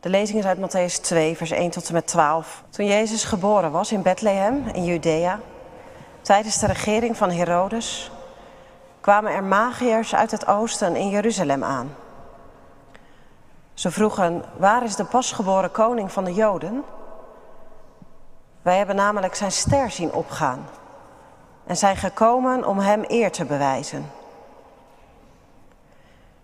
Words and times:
De 0.00 0.08
lezing 0.08 0.38
is 0.38 0.44
uit 0.44 0.58
Matthäus 0.58 1.00
2, 1.00 1.36
vers 1.36 1.50
1 1.50 1.70
tot 1.70 1.88
en 1.88 1.94
met 1.94 2.06
12. 2.06 2.64
Toen 2.70 2.86
Jezus 2.86 3.24
geboren 3.24 3.70
was 3.70 3.92
in 3.92 4.02
Bethlehem 4.02 4.66
in 4.72 4.84
Judea, 4.84 5.40
tijdens 6.20 6.58
de 6.58 6.66
regering 6.66 7.16
van 7.16 7.30
Herodes, 7.30 8.10
kwamen 9.00 9.32
er 9.32 9.44
magiërs 9.44 10.14
uit 10.14 10.30
het 10.30 10.46
oosten 10.46 10.96
in 10.96 11.08
Jeruzalem 11.08 11.64
aan. 11.64 11.94
Ze 13.74 13.90
vroegen, 13.90 14.44
waar 14.56 14.84
is 14.84 14.96
de 14.96 15.04
pasgeboren 15.04 15.70
koning 15.70 16.12
van 16.12 16.24
de 16.24 16.34
Joden? 16.34 16.84
Wij 18.62 18.76
hebben 18.76 18.96
namelijk 18.96 19.34
zijn 19.34 19.52
ster 19.52 19.90
zien 19.90 20.12
opgaan 20.12 20.66
en 21.66 21.76
zijn 21.76 21.96
gekomen 21.96 22.64
om 22.64 22.78
hem 22.78 23.04
eer 23.06 23.32
te 23.32 23.44
bewijzen. 23.44 24.10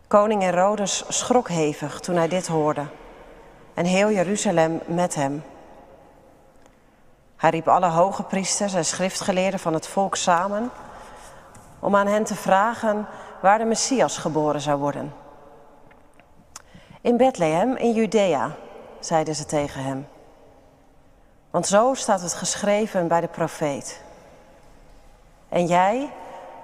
Koning 0.07 0.43
Herodes 0.43 1.05
schrok 1.09 1.49
hevig 1.49 2.01
toen 2.01 2.17
hij 2.17 2.29
dit 2.29 2.47
hoorde 2.47 2.87
en 3.75 3.85
heel 3.85 4.11
Jeruzalem 4.11 4.81
met 4.87 5.15
hem. 5.15 5.43
Hij 7.37 7.51
riep 7.51 7.69
alle 7.69 7.87
hoge 7.87 8.23
priesters 8.23 8.75
en 8.75 8.85
schriftgeleerden 8.85 9.61
van 9.61 9.75
het 9.75 9.87
volk 9.87 10.17
samen 10.17 10.71
om 11.79 11.97
aan 11.97 12.07
hen 12.07 12.25
te 12.25 12.35
vragen 12.35 13.07
waar 13.41 13.59
de 13.59 13.65
Messias 13.65 14.19
geboren 14.19 14.61
zou 14.61 14.79
worden. 14.79 15.13
In 17.01 17.17
Bethlehem, 17.17 17.77
in 17.77 17.93
Judea, 17.93 18.51
zeiden 19.01 19.35
ze 19.35 19.45
tegen 19.45 19.85
hem. 19.85 20.07
Want 21.51 21.67
zo 21.67 21.95
staat 21.95 22.21
het 22.21 22.35
geschreven 22.35 23.09
bij 23.09 23.21
de 23.21 23.29
profeet. 23.29 24.03
En 25.49 25.67
jij, 25.67 26.11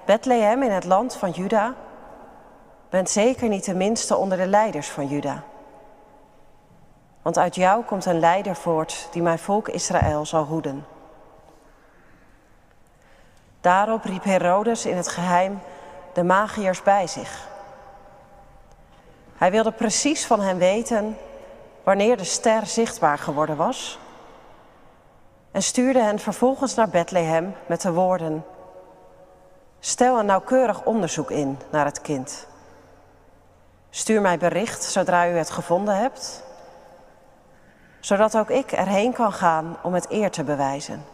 Bethlehem 0.05 0.63
in 0.63 0.71
het 0.71 0.85
land 0.85 1.15
van 1.15 1.31
Juda, 1.31 1.73
bent 2.89 3.09
zeker 3.09 3.49
niet 3.49 3.65
de 3.65 3.75
minste 3.75 4.15
onder 4.15 4.37
de 4.37 4.47
leiders 4.47 4.87
van 4.87 5.07
Juda. 5.07 5.43
Want 7.21 7.37
uit 7.37 7.55
jou 7.55 7.83
komt 7.83 8.05
een 8.05 8.19
leider 8.19 8.55
voort 8.55 9.07
die 9.11 9.21
mijn 9.21 9.39
volk 9.39 9.67
Israël 9.67 10.25
zal 10.25 10.43
hoeden. 10.43 10.85
Daarop 13.61 14.03
riep 14.03 14.23
Herodes 14.23 14.85
in 14.85 14.97
het 14.97 15.07
geheim 15.07 15.59
de 16.13 16.23
magiërs 16.23 16.83
bij 16.83 17.07
zich. 17.07 17.47
Hij 19.35 19.51
wilde 19.51 19.71
precies 19.71 20.25
van 20.25 20.41
hen 20.41 20.57
weten 20.57 21.17
wanneer 21.83 22.17
de 22.17 22.23
ster 22.23 22.65
zichtbaar 22.65 23.17
geworden 23.17 23.55
was 23.55 23.99
en 25.51 25.61
stuurde 25.61 26.01
hen 26.01 26.19
vervolgens 26.19 26.75
naar 26.75 26.89
Bethlehem 26.89 27.55
met 27.65 27.81
de 27.81 27.91
woorden: 27.91 28.45
Stel 29.79 30.19
een 30.19 30.25
nauwkeurig 30.25 30.83
onderzoek 30.83 31.31
in 31.31 31.59
naar 31.71 31.85
het 31.85 32.01
kind. 32.01 32.47
Stuur 33.89 34.21
mij 34.21 34.37
bericht 34.37 34.83
zodra 34.83 35.29
u 35.29 35.37
het 35.37 35.49
gevonden 35.49 35.97
hebt, 35.97 36.43
zodat 37.99 38.37
ook 38.37 38.49
ik 38.49 38.71
erheen 38.71 39.13
kan 39.13 39.33
gaan 39.33 39.77
om 39.83 39.93
het 39.93 40.11
eer 40.11 40.31
te 40.31 40.43
bewijzen. 40.43 41.05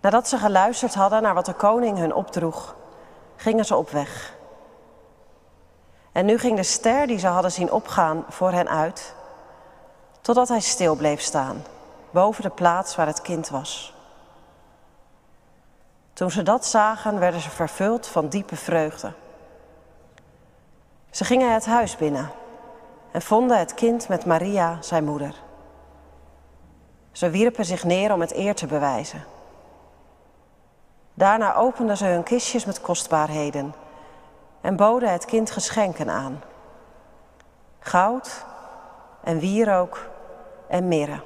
Nadat 0.00 0.28
ze 0.28 0.38
geluisterd 0.38 0.94
hadden 0.94 1.22
naar 1.22 1.34
wat 1.34 1.46
de 1.46 1.52
koning 1.54 1.98
hun 1.98 2.14
opdroeg, 2.14 2.74
gingen 3.36 3.64
ze 3.64 3.76
op 3.76 3.90
weg. 3.90 4.34
En 6.12 6.26
nu 6.26 6.38
ging 6.38 6.56
de 6.56 6.62
ster 6.62 7.06
die 7.06 7.18
ze 7.18 7.26
hadden 7.26 7.52
zien 7.52 7.72
opgaan 7.72 8.24
voor 8.28 8.52
hen 8.52 8.68
uit, 8.68 9.14
totdat 10.20 10.48
hij 10.48 10.60
stil 10.60 10.96
bleef 10.96 11.20
staan, 11.20 11.64
boven 12.10 12.42
de 12.42 12.50
plaats 12.50 12.96
waar 12.96 13.06
het 13.06 13.22
kind 13.22 13.48
was. 13.48 13.94
Toen 16.12 16.30
ze 16.30 16.42
dat 16.42 16.66
zagen, 16.66 17.18
werden 17.18 17.40
ze 17.40 17.50
vervuld 17.50 18.06
van 18.06 18.28
diepe 18.28 18.56
vreugde. 18.56 19.12
Ze 21.10 21.24
gingen 21.24 21.52
het 21.52 21.66
huis 21.66 21.96
binnen 21.96 22.30
en 23.16 23.22
vonden 23.22 23.58
het 23.58 23.74
kind 23.74 24.08
met 24.08 24.24
Maria, 24.26 24.76
zijn 24.80 25.04
moeder. 25.04 25.34
Ze 27.12 27.30
wierpen 27.30 27.64
zich 27.64 27.84
neer 27.84 28.12
om 28.12 28.20
het 28.20 28.34
eer 28.34 28.54
te 28.54 28.66
bewijzen. 28.66 29.24
Daarna 31.14 31.54
openden 31.54 31.96
ze 31.96 32.04
hun 32.04 32.22
kistjes 32.22 32.64
met 32.64 32.80
kostbaarheden 32.80 33.74
en 34.60 34.76
boden 34.76 35.12
het 35.12 35.24
kind 35.24 35.50
geschenken 35.50 36.10
aan. 36.10 36.42
Goud 37.78 38.44
en 39.24 39.38
wierook 39.38 40.08
en 40.68 40.88
mirre. 40.88 41.20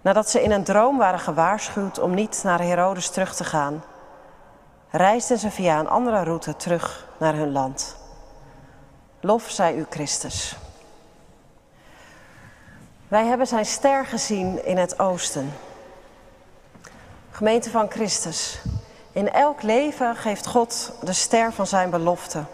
Nadat 0.00 0.30
ze 0.30 0.42
in 0.42 0.50
een 0.50 0.64
droom 0.64 0.98
waren 0.98 1.20
gewaarschuwd 1.20 1.98
om 1.98 2.14
niet 2.14 2.40
naar 2.44 2.60
Herodes 2.60 3.10
terug 3.10 3.34
te 3.34 3.44
gaan, 3.44 3.84
reisden 4.90 5.38
ze 5.38 5.50
via 5.50 5.78
een 5.78 5.88
andere 5.88 6.22
route 6.22 6.56
terug 6.56 7.08
naar 7.18 7.34
hun 7.34 7.52
land. 7.52 7.99
Lof 9.20 9.50
zij 9.50 9.74
u, 9.74 9.86
Christus. 9.90 10.56
Wij 13.08 13.26
hebben 13.26 13.46
zijn 13.46 13.64
ster 13.66 14.06
gezien 14.06 14.64
in 14.64 14.76
het 14.76 14.98
oosten. 14.98 15.52
Gemeente 17.30 17.70
van 17.70 17.90
Christus. 17.90 18.60
In 19.12 19.32
elk 19.32 19.62
leven 19.62 20.16
geeft 20.16 20.46
God 20.46 20.92
de 21.02 21.12
ster 21.12 21.52
van 21.52 21.66
zijn 21.66 21.90
belofte. 21.90 22.44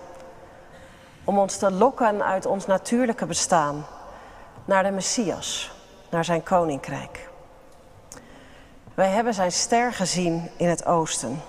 Om 1.25 1.39
ons 1.39 1.57
te 1.57 1.71
lokken 1.71 2.25
uit 2.25 2.47
ons 2.47 2.67
natuurlijke 2.67 3.27
bestaan 3.27 3.87
naar 4.65 4.83
de 4.83 4.91
Messias, 4.91 5.73
naar 6.11 6.25
zijn 6.25 6.43
koninkrijk. 6.43 7.29
Wij 8.95 9.09
hebben 9.09 9.35
zijn 9.35 9.53
ster 9.53 9.93
gezien 9.93 10.51
in 10.57 10.69
het 10.69 10.85
oosten. 10.85 11.43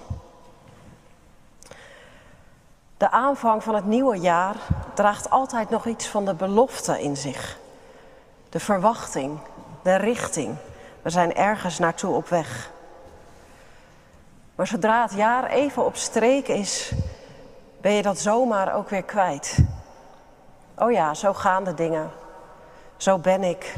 De 2.97 3.11
aanvang 3.11 3.63
van 3.63 3.75
het 3.75 3.85
nieuwe 3.85 4.17
jaar 4.17 4.55
draagt 4.93 5.29
altijd 5.29 5.69
nog 5.69 5.85
iets 5.85 6.07
van 6.07 6.25
de 6.25 6.33
belofte 6.33 7.01
in 7.01 7.17
zich. 7.17 7.57
De 8.49 8.59
verwachting, 8.59 9.39
de 9.81 9.95
richting. 9.95 10.55
We 11.01 11.09
zijn 11.09 11.35
ergens 11.35 11.79
naartoe 11.79 12.15
op 12.15 12.27
weg. 12.27 12.71
Maar 14.55 14.67
zodra 14.67 15.01
het 15.01 15.13
jaar 15.13 15.49
even 15.49 15.85
op 15.85 15.95
streek 15.95 16.47
is, 16.47 16.91
ben 17.81 17.91
je 17.91 18.01
dat 18.01 18.19
zomaar 18.19 18.73
ook 18.73 18.89
weer 18.89 19.03
kwijt. 19.03 19.57
Oh 20.77 20.91
ja, 20.91 21.13
zo 21.13 21.33
gaan 21.33 21.63
de 21.63 21.73
dingen. 21.73 22.11
Zo 22.97 23.17
ben 23.17 23.43
ik. 23.43 23.75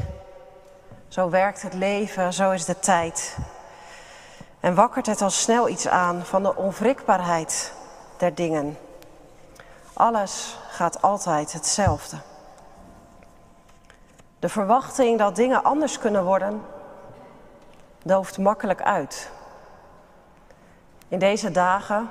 Zo 1.08 1.30
werkt 1.30 1.62
het 1.62 1.74
leven, 1.74 2.32
zo 2.32 2.50
is 2.50 2.64
de 2.64 2.78
tijd. 2.78 3.36
En 4.60 4.74
wakkert 4.74 5.06
het 5.06 5.22
al 5.22 5.30
snel 5.30 5.68
iets 5.68 5.88
aan 5.88 6.24
van 6.24 6.42
de 6.42 6.56
onwrikbaarheid 6.56 7.72
der 8.16 8.34
dingen. 8.34 8.78
Alles 10.00 10.58
gaat 10.70 11.02
altijd 11.02 11.52
hetzelfde. 11.52 12.16
De 14.38 14.48
verwachting 14.48 15.18
dat 15.18 15.36
dingen 15.36 15.64
anders 15.64 15.98
kunnen 15.98 16.24
worden, 16.24 16.62
dooft 18.02 18.38
makkelijk 18.38 18.82
uit. 18.82 19.30
In 21.08 21.18
deze 21.18 21.50
dagen, 21.50 22.10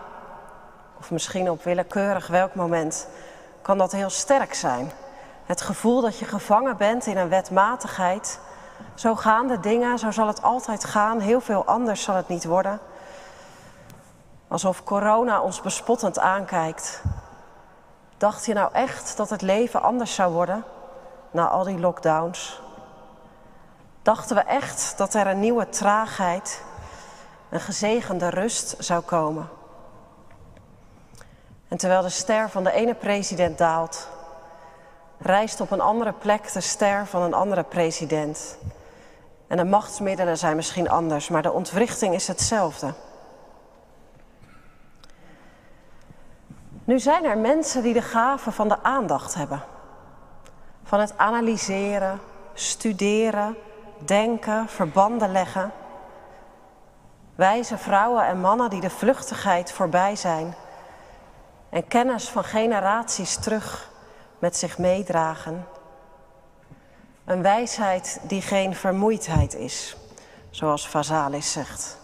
of 0.99 1.11
misschien 1.11 1.49
op 1.49 1.63
willekeurig 1.63 2.27
welk 2.27 2.55
moment, 2.55 3.07
kan 3.61 3.77
dat 3.77 3.91
heel 3.91 4.09
sterk 4.09 4.53
zijn. 4.53 4.91
Het 5.45 5.61
gevoel 5.61 6.01
dat 6.01 6.19
je 6.19 6.25
gevangen 6.25 6.77
bent 6.77 7.05
in 7.05 7.17
een 7.17 7.29
wetmatigheid. 7.29 8.39
Zo 8.95 9.15
gaan 9.15 9.47
de 9.47 9.59
dingen, 9.59 9.99
zo 9.99 10.11
zal 10.11 10.27
het 10.27 10.41
altijd 10.41 10.85
gaan, 10.85 11.19
heel 11.19 11.41
veel 11.41 11.65
anders 11.65 12.03
zal 12.03 12.15
het 12.15 12.27
niet 12.27 12.45
worden. 12.45 12.79
Alsof 14.47 14.83
corona 14.83 15.41
ons 15.41 15.61
bespottend 15.61 16.19
aankijkt. 16.19 17.01
Dacht 18.19 18.45
je 18.45 18.53
nou 18.53 18.73
echt 18.73 19.17
dat 19.17 19.29
het 19.29 19.41
leven 19.41 19.81
anders 19.81 20.15
zou 20.15 20.33
worden 20.33 20.63
na 21.31 21.47
al 21.47 21.63
die 21.63 21.79
lockdowns? 21.79 22.61
Dachten 24.01 24.35
we 24.35 24.41
echt 24.41 24.93
dat 24.97 25.13
er 25.13 25.27
een 25.27 25.39
nieuwe 25.39 25.69
traagheid, 25.69 26.63
een 27.49 27.59
gezegende 27.59 28.29
rust 28.29 28.75
zou 28.79 29.01
komen? 29.01 29.49
En 31.67 31.77
terwijl 31.77 32.01
de 32.01 32.09
ster 32.09 32.49
van 32.49 32.63
de 32.63 32.71
ene 32.71 32.95
president 32.95 33.57
daalt, 33.57 34.07
rijst 35.17 35.61
op 35.61 35.71
een 35.71 35.81
andere 35.81 36.13
plek 36.13 36.53
de 36.53 36.61
ster 36.61 37.05
van 37.05 37.21
een 37.21 37.33
andere 37.33 37.63
president. 37.63 38.57
En 39.47 39.57
de 39.57 39.65
machtsmiddelen 39.65 40.37
zijn 40.37 40.55
misschien 40.55 40.89
anders, 40.89 41.29
maar 41.29 41.41
de 41.41 41.51
ontwrichting 41.51 42.13
is 42.13 42.27
hetzelfde. 42.27 42.93
Nu 46.89 46.99
zijn 46.99 47.25
er 47.25 47.37
mensen 47.37 47.83
die 47.83 47.93
de 47.93 48.01
gave 48.01 48.51
van 48.51 48.67
de 48.67 48.83
aandacht 48.83 49.33
hebben. 49.33 49.63
Van 50.83 50.99
het 50.99 51.17
analyseren, 51.17 52.19
studeren, 52.53 53.57
denken, 54.05 54.67
verbanden 54.67 55.31
leggen. 55.31 55.71
Wijze 57.35 57.77
vrouwen 57.77 58.25
en 58.25 58.39
mannen 58.39 58.69
die 58.69 58.81
de 58.81 58.89
vluchtigheid 58.89 59.71
voorbij 59.71 60.15
zijn 60.15 60.55
en 61.69 61.87
kennis 61.87 62.29
van 62.29 62.43
generaties 62.43 63.35
terug 63.35 63.91
met 64.39 64.57
zich 64.57 64.77
meedragen. 64.77 65.65
Een 67.25 67.41
wijsheid 67.41 68.19
die 68.23 68.41
geen 68.41 68.75
vermoeidheid 68.75 69.55
is, 69.55 69.97
zoals 70.49 70.87
Vazalis 70.87 71.51
zegt. 71.51 71.97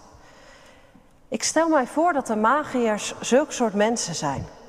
Ik 1.27 1.43
stel 1.43 1.69
mij 1.69 1.87
voor 1.87 2.13
dat 2.13 2.27
de 2.27 2.35
magiërs 2.35 3.15
zulk 3.19 3.51
soort 3.51 3.73
mensen 3.73 4.15
zijn. 4.15 4.63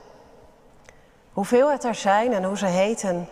Hoeveel 1.37 1.71
het 1.71 1.85
er 1.85 1.95
zijn 1.95 2.33
en 2.33 2.45
hoe 2.45 2.59
ze 2.59 2.67
heten, 2.67 3.29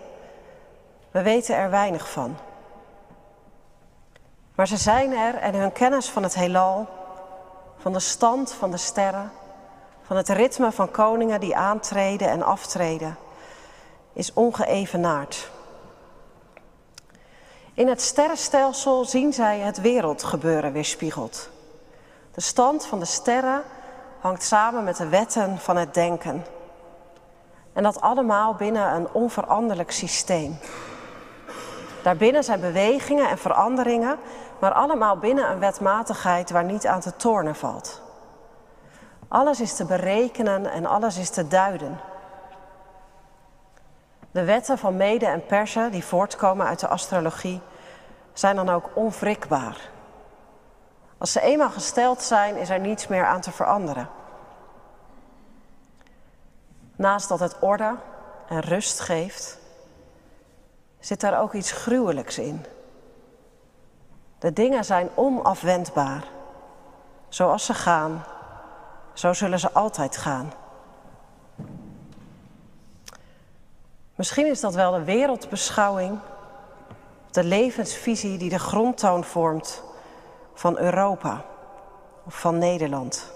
we 1.11 1.23
weten 1.23 1.57
er 1.57 1.71
weinig 1.71 2.11
van. 2.11 2.37
Maar 4.55 4.69
ze 4.69 4.77
zijn 4.77 5.13
er 5.13 5.35
en 5.35 5.55
hun 5.55 5.73
kennis 5.73 6.11
van 6.11 6.23
het 6.23 6.35
heelal, 6.35 6.87
van 7.79 7.93
de 7.93 8.01
stand 8.01 8.53
van 8.53 8.71
de 8.71 8.77
sterren, 8.77 9.31
van 10.07 10.17
het 10.17 10.29
ritme 10.29 10.73
van 10.73 10.91
koningen 10.91 11.41
die 11.41 11.57
aantreden 11.57 12.29
en 12.29 12.43
aftreden, 12.43 13.17
is 14.13 14.33
ongeëvenaard. 14.33 15.51
In 17.75 17.89
het 17.89 18.03
sterrenstelsel 18.03 19.05
zien 19.05 19.33
zij 19.33 19.59
het 19.59 19.81
wereldgebeuren 19.81 20.73
weerspiegeld. 20.73 21.51
De 22.35 22.41
stand 22.41 22.87
van 22.87 22.99
de 22.99 23.05
sterren 23.05 23.63
hangt 24.21 24.43
samen 24.43 24.85
met 24.85 24.97
de 24.97 25.09
wetten 25.09 25.59
van 25.59 25.77
het 25.77 25.95
denken. 25.95 26.45
En 27.75 27.83
dat 27.83 28.01
allemaal 28.01 28.55
binnen 28.55 28.95
een 28.95 29.09
onveranderlijk 29.13 29.91
systeem. 29.91 30.59
Daarbinnen 32.03 32.45
zijn 32.45 32.61
bewegingen 32.61 33.29
en 33.29 33.39
veranderingen, 33.39 34.19
maar 34.59 34.73
allemaal 34.73 35.17
binnen 35.19 35.51
een 35.51 35.59
wetmatigheid 35.59 36.51
waar 36.51 36.65
niet 36.65 36.87
aan 36.87 37.01
te 37.01 37.17
tornen 37.17 37.55
valt. 37.55 38.03
Alles 39.29 39.61
is 39.61 39.75
te 39.75 39.85
berekenen 39.85 40.71
en 40.71 40.87
alles 40.87 41.17
is 41.17 41.31
te 41.31 41.49
duiden. 41.49 42.01
De 44.31 44.45
wetten 44.45 44.79
van 44.79 44.97
Mede 44.97 45.27
en 45.27 45.47
Persen 45.47 45.91
die 45.91 46.05
voortkomen 46.05 46.67
uit 46.67 46.81
de 46.81 46.89
astrologie 46.89 47.61
zijn 48.33 48.57
dan 48.57 48.69
ook 48.69 48.91
onwrikbaar. 48.95 49.91
Als 51.19 51.33
ze 51.33 51.41
eenmaal 51.41 51.71
gesteld 51.71 52.23
zijn, 52.23 52.57
is 52.57 52.71
er 52.71 52.81
niets 52.81 53.07
meer 53.07 53.25
aan 53.25 53.41
te 53.41 53.53
veranderen. 53.53 54.09
Naast 56.97 57.29
dat 57.29 57.41
het 57.41 57.57
orde 57.61 57.97
en 58.49 58.61
rust 58.61 59.01
geeft, 59.01 59.59
zit 60.99 61.21
daar 61.21 61.41
ook 61.41 61.53
iets 61.53 61.73
gruwelijks 61.73 62.39
in. 62.39 62.65
De 64.39 64.53
dingen 64.53 64.85
zijn 64.85 65.09
onafwendbaar. 65.15 66.25
Zoals 67.29 67.65
ze 67.65 67.75
gaan, 67.75 68.25
zo 69.13 69.33
zullen 69.33 69.59
ze 69.59 69.73
altijd 69.73 70.17
gaan. 70.17 70.53
Misschien 74.15 74.47
is 74.47 74.61
dat 74.61 74.75
wel 74.75 74.93
de 74.93 75.05
wereldbeschouwing, 75.05 76.19
de 77.31 77.45
levensvisie 77.45 78.39
die 78.39 78.51
de 78.51 78.59
grondtoon 78.59 79.25
vormt 79.25 79.83
van 80.55 80.79
Europa 80.79 81.45
of 82.25 82.41
van 82.41 82.59
Nederland. 82.59 83.33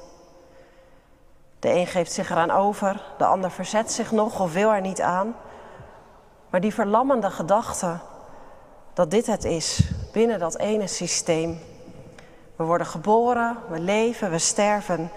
De 1.58 1.74
een 1.74 1.86
geeft 1.86 2.12
zich 2.12 2.30
eraan 2.30 2.50
over, 2.50 3.02
de 3.18 3.24
ander 3.24 3.50
verzet 3.50 3.92
zich 3.92 4.12
nog 4.12 4.40
of 4.40 4.52
wil 4.52 4.72
er 4.72 4.80
niet 4.80 5.00
aan. 5.00 5.34
Maar 6.50 6.60
die 6.60 6.74
verlammende 6.74 7.30
gedachte 7.30 7.98
dat 8.92 9.10
dit 9.10 9.26
het 9.26 9.44
is 9.44 9.90
binnen 10.12 10.38
dat 10.38 10.58
ene 10.58 10.86
systeem. 10.86 11.60
We 12.56 12.64
worden 12.64 12.86
geboren, 12.86 13.56
we 13.68 13.80
leven, 13.80 14.30
we 14.30 14.38
sterven. 14.38 15.10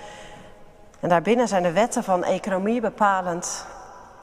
En 1.00 1.10
daarbinnen 1.10 1.48
zijn 1.48 1.64
de 1.64 1.72
wetten 1.72 2.04
van 2.04 2.24
economie 2.24 2.82
bepalend 2.82 3.66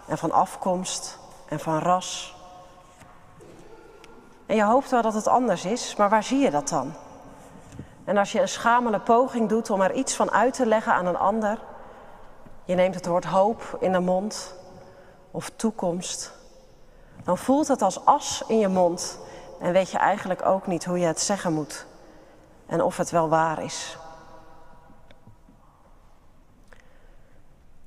en 0.06 0.18
van 0.18 0.32
afkomst 0.32 1.18
en 1.48 1.60
van 1.60 1.78
ras. 1.78 2.36
En 4.46 4.56
je 4.56 4.64
hoopt 4.64 4.90
wel 4.90 5.02
dat 5.02 5.14
het 5.14 5.26
anders 5.26 5.64
is, 5.64 5.96
maar 5.96 6.08
waar 6.08 6.22
zie 6.22 6.38
je 6.38 6.50
dat 6.50 6.68
dan? 6.68 6.92
En 8.04 8.16
als 8.16 8.32
je 8.32 8.40
een 8.40 8.48
schamele 8.48 9.00
poging 9.00 9.48
doet 9.48 9.70
om 9.70 9.80
er 9.80 9.92
iets 9.92 10.14
van 10.14 10.30
uit 10.30 10.54
te 10.54 10.66
leggen 10.66 10.92
aan 10.92 11.06
een 11.06 11.18
ander, 11.18 11.58
je 12.68 12.74
neemt 12.74 12.94
het 12.94 13.06
woord 13.06 13.24
hoop 13.24 13.76
in 13.80 13.92
de 13.92 14.00
mond 14.00 14.54
of 15.30 15.50
toekomst, 15.56 16.32
dan 17.24 17.38
voelt 17.38 17.68
het 17.68 17.82
als 17.82 18.04
as 18.04 18.44
in 18.46 18.58
je 18.58 18.68
mond 18.68 19.18
en 19.60 19.72
weet 19.72 19.90
je 19.90 19.98
eigenlijk 19.98 20.46
ook 20.46 20.66
niet 20.66 20.84
hoe 20.84 20.98
je 20.98 21.06
het 21.06 21.20
zeggen 21.20 21.52
moet 21.52 21.86
en 22.66 22.82
of 22.82 22.96
het 22.96 23.10
wel 23.10 23.28
waar 23.28 23.62
is. 23.62 23.96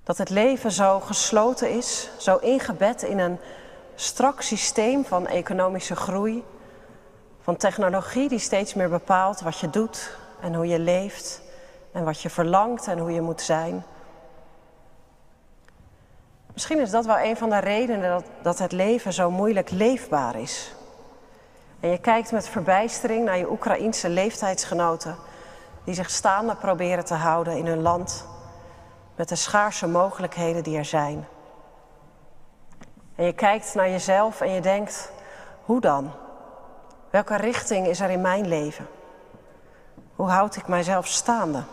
Dat 0.04 0.18
het 0.18 0.30
leven 0.30 0.72
zo 0.72 1.00
gesloten 1.00 1.70
is, 1.70 2.10
zo 2.18 2.38
ingebed 2.38 3.04
in 3.04 3.20
een 3.20 3.40
strak 3.96 4.42
systeem 4.42 5.06
van 5.06 5.28
economische 5.28 5.96
groei, 5.96 6.44
van 7.42 7.58
technologie 7.58 8.30
die 8.30 8.40
steeds 8.40 8.74
meer 8.74 8.90
bepaalt 8.90 9.42
wat 9.42 9.60
je 9.60 9.70
doet 9.70 10.18
en 10.40 10.54
hoe 10.56 10.68
je 10.68 10.80
leeft 10.80 11.42
en 11.92 12.04
wat 12.04 12.22
je 12.22 12.30
verlangt 12.30 12.88
en 12.88 13.00
hoe 13.00 13.12
je 13.12 13.22
moet 13.22 13.42
zijn. 13.42 13.84
Misschien 16.54 16.80
is 16.80 16.92
dat 16.92 17.06
wel 17.06 17.20
een 17.20 17.38
van 17.38 17.50
de 17.50 17.58
redenen 17.58 18.10
dat, 18.10 18.26
dat 18.42 18.60
het 18.60 18.72
leven 18.72 19.14
zo 19.14 19.32
moeilijk 19.32 19.70
leefbaar 19.70 20.36
is. 20.36 20.76
En 21.80 21.90
je 21.90 21.98
kijkt 21.98 22.32
met 22.32 22.50
verbijstering 22.50 23.26
naar 23.26 23.38
je 23.38 23.52
Oekraïense 23.52 24.10
leeftijdsgenoten 24.10 25.16
die 25.84 25.94
zich 25.94 26.10
staande 26.10 26.56
proberen 26.56 27.06
te 27.06 27.14
houden 27.14 27.58
in 27.58 27.66
hun 27.66 27.82
land 27.82 28.28
met 29.16 29.30
de 29.30 29.36
schaarse 29.36 29.88
mogelijkheden 29.88 30.64
die 30.64 30.78
er 30.78 30.86
zijn. 30.86 31.28
En 33.16 33.26
je 33.26 33.34
kijkt 33.34 33.76
naar 33.76 33.90
jezelf 33.90 34.42
en 34.42 34.52
je 34.52 34.62
denkt, 34.62 35.12
hoe 35.66 35.82
dan? 35.82 36.12
Welke 37.10 37.36
richting 37.36 37.88
is 37.88 38.00
er 38.00 38.10
in 38.10 38.22
mijn 38.22 38.48
leven? 38.48 38.88
Hoe 40.16 40.30
houd 40.30 40.56
ik 40.56 40.68
mijzelf 40.68 41.08
staande? 41.08 41.64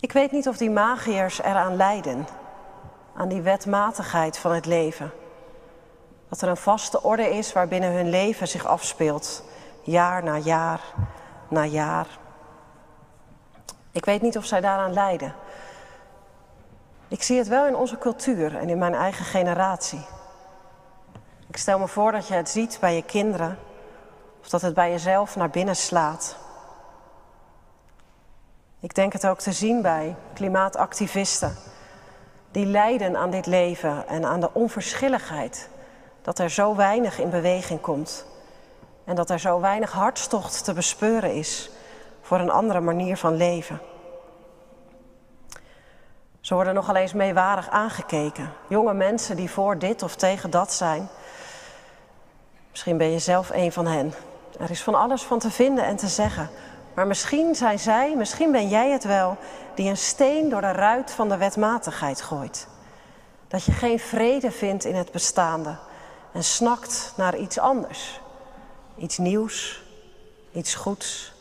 Ik 0.00 0.12
weet 0.12 0.32
niet 0.32 0.48
of 0.48 0.56
die 0.56 0.70
magiërs 0.70 1.42
eraan 1.42 1.76
lijden, 1.76 2.26
aan 3.16 3.28
die 3.28 3.42
wetmatigheid 3.42 4.38
van 4.38 4.52
het 4.52 4.66
leven. 4.66 5.10
Dat 6.28 6.40
er 6.40 6.48
een 6.48 6.56
vaste 6.56 7.02
orde 7.02 7.36
is 7.36 7.52
waarbinnen 7.52 7.92
hun 7.92 8.08
leven 8.08 8.48
zich 8.48 8.66
afspeelt, 8.66 9.44
jaar 9.82 10.24
na 10.24 10.36
jaar 10.36 10.80
na 11.48 11.64
jaar. 11.64 12.06
Ik 13.92 14.04
weet 14.04 14.22
niet 14.22 14.36
of 14.36 14.44
zij 14.44 14.60
daaraan 14.60 14.92
lijden. 14.92 15.34
Ik 17.08 17.22
zie 17.22 17.38
het 17.38 17.48
wel 17.48 17.66
in 17.66 17.76
onze 17.76 17.98
cultuur 17.98 18.56
en 18.56 18.68
in 18.68 18.78
mijn 18.78 18.94
eigen 18.94 19.24
generatie. 19.24 20.06
Ik 21.48 21.56
stel 21.56 21.78
me 21.78 21.88
voor 21.88 22.12
dat 22.12 22.28
je 22.28 22.34
het 22.34 22.48
ziet 22.48 22.78
bij 22.80 22.94
je 22.94 23.02
kinderen 23.02 23.58
of 24.40 24.48
dat 24.48 24.62
het 24.62 24.74
bij 24.74 24.90
jezelf 24.90 25.36
naar 25.36 25.50
binnen 25.50 25.76
slaat. 25.76 26.36
Ik 28.80 28.94
denk 28.94 29.12
het 29.12 29.26
ook 29.26 29.38
te 29.38 29.52
zien 29.52 29.82
bij 29.82 30.16
klimaatactivisten 30.34 31.56
die 32.50 32.66
lijden 32.66 33.16
aan 33.16 33.30
dit 33.30 33.46
leven 33.46 34.08
en 34.08 34.24
aan 34.24 34.40
de 34.40 34.54
onverschilligheid 34.54 35.68
dat 36.22 36.38
er 36.38 36.50
zo 36.50 36.76
weinig 36.76 37.18
in 37.18 37.30
beweging 37.30 37.80
komt 37.80 38.26
en 39.04 39.14
dat 39.14 39.30
er 39.30 39.38
zo 39.38 39.60
weinig 39.60 39.92
hartstocht 39.92 40.64
te 40.64 40.72
bespeuren 40.72 41.34
is 41.34 41.70
voor 42.20 42.38
een 42.38 42.50
andere 42.50 42.80
manier 42.80 43.16
van 43.16 43.36
leven. 43.36 43.80
Ze 46.40 46.54
worden 46.54 46.74
nogal 46.74 46.96
eens 46.96 47.12
meewarig 47.12 47.68
aangekeken. 47.68 48.52
Jonge 48.68 48.94
mensen 48.94 49.36
die 49.36 49.50
voor 49.50 49.78
dit 49.78 50.02
of 50.02 50.16
tegen 50.16 50.50
dat 50.50 50.72
zijn. 50.72 51.08
Misschien 52.70 52.96
ben 52.96 53.10
je 53.10 53.18
zelf 53.18 53.50
een 53.50 53.72
van 53.72 53.86
hen. 53.86 54.12
Er 54.58 54.70
is 54.70 54.82
van 54.82 54.94
alles 54.94 55.22
van 55.22 55.38
te 55.38 55.50
vinden 55.50 55.84
en 55.84 55.96
te 55.96 56.08
zeggen. 56.08 56.50
Maar 56.94 57.06
misschien 57.06 57.54
zijn 57.54 57.78
zij, 57.78 58.16
misschien 58.16 58.52
ben 58.52 58.68
jij 58.68 58.90
het 58.90 59.04
wel, 59.04 59.36
die 59.74 59.88
een 59.88 59.96
steen 59.96 60.48
door 60.48 60.60
de 60.60 60.72
ruit 60.72 61.10
van 61.10 61.28
de 61.28 61.36
wetmatigheid 61.36 62.22
gooit. 62.22 62.68
Dat 63.48 63.64
je 63.64 63.72
geen 63.72 63.98
vrede 63.98 64.50
vindt 64.50 64.84
in 64.84 64.94
het 64.94 65.12
bestaande 65.12 65.76
en 66.32 66.44
snakt 66.44 67.12
naar 67.16 67.36
iets 67.36 67.58
anders. 67.58 68.20
Iets 68.96 69.18
nieuws, 69.18 69.82
iets 70.52 70.74
goeds. 70.74 71.32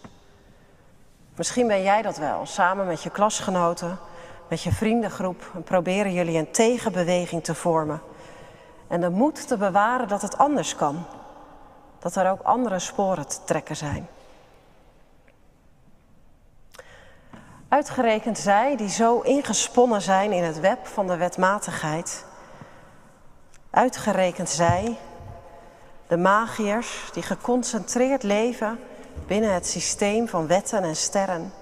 Misschien 1.36 1.68
ben 1.68 1.84
jij 1.84 2.01
dat 2.01 2.18
wel, 2.18 2.46
samen 2.46 2.88
met 2.88 3.03
je 3.03 3.10
klasgenoten, 3.10 4.00
met 4.48 4.62
je 4.62 4.72
vriendengroep. 4.72 5.51
En 5.53 5.63
proberen 5.63 6.13
jullie 6.13 6.38
een 6.38 6.51
tegenbeweging 6.51 7.44
te 7.44 7.56
vormen. 7.56 8.01
En 8.88 9.01
de 9.01 9.10
moed 9.10 9.48
te 9.48 9.58
bewaren 9.58 10.08
dat 10.08 10.22
het 10.22 10.38
anders 10.38 10.75
kan. 10.75 11.06
Dat 12.00 12.15
er 12.15 12.32
ook 12.32 12.41
andere 12.41 12.79
sporen 12.79 13.27
te 13.27 13.44
trekken 13.46 13.75
zijn. 13.75 14.08
Uitgerekend 17.70 18.38
zij 18.38 18.76
die 18.76 18.90
zo 18.90 19.20
ingesponnen 19.20 20.02
zijn 20.02 20.32
in 20.32 20.44
het 20.44 20.60
web 20.60 20.88
van 20.88 21.08
de 21.08 21.18
wetmatigheid. 21.18 22.26
Uitgerekend 23.70 24.50
zij, 24.50 24.98
de 26.08 26.18
magiërs 26.18 27.10
die 27.14 27.24
geconcentreerd 27.24 28.24
leven 28.24 28.80
binnen 29.28 29.54
het 29.54 29.68
systeem 29.68 30.28
van 30.28 30.48
wetten 30.48 30.84
en 30.84 30.96
sterren. 30.96 31.54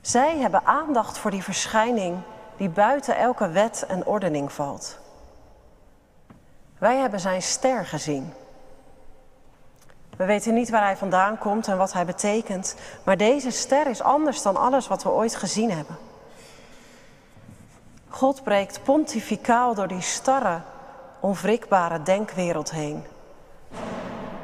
Zij 0.00 0.38
hebben 0.38 0.64
aandacht 0.64 1.18
voor 1.18 1.30
die 1.30 1.42
verschijning 1.42 2.18
die 2.56 2.68
buiten 2.68 3.16
elke 3.16 3.48
wet 3.48 3.84
en 3.88 4.06
ordening 4.06 4.52
valt. 4.52 4.98
Wij 6.78 6.96
hebben 6.96 7.20
zijn 7.20 7.42
ster 7.42 7.86
gezien. 7.86 8.32
We 10.18 10.24
weten 10.24 10.54
niet 10.54 10.70
waar 10.70 10.82
hij 10.82 10.96
vandaan 10.96 11.38
komt 11.38 11.68
en 11.68 11.76
wat 11.76 11.92
hij 11.92 12.04
betekent, 12.04 12.74
maar 13.04 13.16
deze 13.16 13.50
ster 13.50 13.86
is 13.86 14.02
anders 14.02 14.42
dan 14.42 14.56
alles 14.56 14.88
wat 14.88 15.02
we 15.02 15.10
ooit 15.10 15.34
gezien 15.34 15.70
hebben. 15.70 15.98
God 18.08 18.42
breekt 18.42 18.82
pontificaal 18.82 19.74
door 19.74 19.88
die 19.88 20.00
starre, 20.00 20.60
onwrikbare 21.20 22.02
denkwereld 22.02 22.70
heen. 22.70 23.04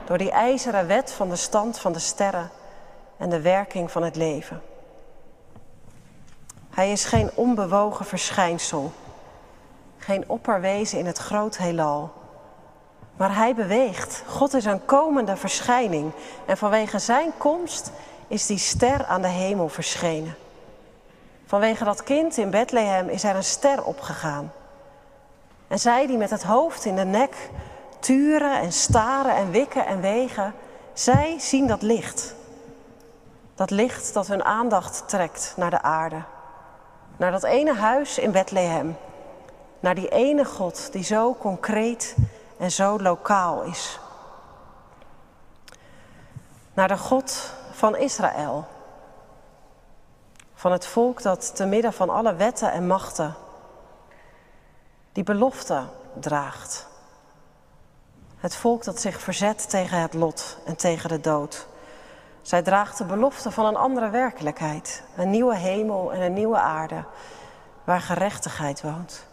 Door 0.04 0.18
die 0.18 0.30
ijzeren 0.30 0.86
wet 0.86 1.12
van 1.12 1.28
de 1.28 1.36
stand 1.36 1.78
van 1.78 1.92
de 1.92 1.98
sterren 1.98 2.50
en 3.16 3.30
de 3.30 3.40
werking 3.40 3.90
van 3.90 4.02
het 4.02 4.16
leven. 4.16 4.62
Hij 6.70 6.92
is 6.92 7.04
geen 7.04 7.30
onbewogen 7.34 8.04
verschijnsel, 8.04 8.92
geen 9.98 10.28
opperwezen 10.28 10.98
in 10.98 11.06
het 11.06 11.18
groot 11.18 11.56
heelal. 11.56 12.23
Maar 13.16 13.36
hij 13.36 13.54
beweegt. 13.54 14.22
God 14.26 14.54
is 14.54 14.64
een 14.64 14.84
komende 14.84 15.36
verschijning. 15.36 16.12
En 16.46 16.56
vanwege 16.56 16.98
zijn 16.98 17.32
komst 17.38 17.90
is 18.28 18.46
die 18.46 18.58
ster 18.58 19.04
aan 19.04 19.22
de 19.22 19.28
hemel 19.28 19.68
verschenen. 19.68 20.36
Vanwege 21.46 21.84
dat 21.84 22.02
kind 22.02 22.36
in 22.36 22.50
Bethlehem 22.50 23.08
is 23.08 23.24
er 23.24 23.36
een 23.36 23.44
ster 23.44 23.84
opgegaan. 23.84 24.52
En 25.68 25.78
zij 25.78 26.06
die 26.06 26.16
met 26.16 26.30
het 26.30 26.42
hoofd 26.42 26.84
in 26.84 26.96
de 26.96 27.04
nek 27.04 27.50
turen 27.98 28.60
en 28.60 28.72
staren 28.72 29.34
en 29.34 29.50
wikken 29.50 29.86
en 29.86 30.00
wegen, 30.00 30.54
zij 30.92 31.36
zien 31.38 31.66
dat 31.66 31.82
licht. 31.82 32.34
Dat 33.54 33.70
licht 33.70 34.14
dat 34.14 34.26
hun 34.26 34.44
aandacht 34.44 35.08
trekt 35.08 35.54
naar 35.56 35.70
de 35.70 35.82
aarde. 35.82 36.22
Naar 37.16 37.30
dat 37.30 37.44
ene 37.44 37.74
huis 37.74 38.18
in 38.18 38.32
Bethlehem. 38.32 38.96
Naar 39.80 39.94
die 39.94 40.08
ene 40.08 40.44
God 40.44 40.92
die 40.92 41.04
zo 41.04 41.34
concreet 41.34 42.14
en 42.58 42.70
zo 42.70 42.98
lokaal 43.00 43.62
is. 43.62 43.98
Naar 46.74 46.88
de 46.88 46.98
God 46.98 47.52
van 47.70 47.96
Israël. 47.96 48.66
Van 50.54 50.72
het 50.72 50.86
volk 50.86 51.22
dat 51.22 51.56
te 51.56 51.66
midden 51.66 51.92
van 51.92 52.10
alle 52.10 52.34
wetten 52.34 52.72
en 52.72 52.86
machten 52.86 53.34
die 55.12 55.24
belofte 55.24 55.82
draagt. 56.20 56.86
Het 58.36 58.56
volk 58.56 58.84
dat 58.84 59.00
zich 59.00 59.20
verzet 59.20 59.70
tegen 59.70 60.00
het 60.00 60.14
lot 60.14 60.58
en 60.64 60.76
tegen 60.76 61.08
de 61.08 61.20
dood. 61.20 61.66
Zij 62.42 62.62
draagt 62.62 62.98
de 62.98 63.04
belofte 63.04 63.50
van 63.50 63.66
een 63.66 63.76
andere 63.76 64.10
werkelijkheid. 64.10 65.02
Een 65.16 65.30
nieuwe 65.30 65.56
hemel 65.56 66.12
en 66.12 66.20
een 66.20 66.32
nieuwe 66.32 66.58
aarde 66.58 67.04
waar 67.84 68.00
gerechtigheid 68.00 68.82
woont. 68.82 69.26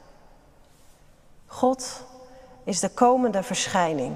God 1.48 2.06
is 2.64 2.80
de 2.80 2.90
komende 2.90 3.44
verschijning. 3.44 4.16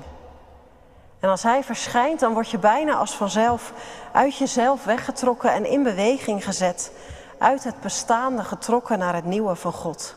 En 1.20 1.30
als 1.30 1.44
Hij 1.44 1.64
verschijnt, 1.64 2.20
dan 2.20 2.34
word 2.34 2.50
je 2.50 2.58
bijna 2.58 2.94
als 2.94 3.16
vanzelf 3.16 3.74
uit 4.12 4.38
jezelf 4.38 4.84
weggetrokken 4.84 5.54
en 5.54 5.66
in 5.66 5.84
beweging 5.84 6.44
gezet, 6.44 6.92
uit 7.38 7.64
het 7.64 7.82
bestaande 7.82 8.44
getrokken 8.44 9.00
naar 9.00 9.16
het 9.16 9.25
nieuwe 9.25 9.56
van 9.56 9.74
God. 9.74 10.16